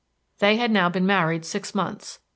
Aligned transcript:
They 0.39 0.57
had 0.57 0.71
now 0.71 0.89
been 0.89 1.05
married 1.05 1.45
six 1.45 1.75
months. 1.75 2.17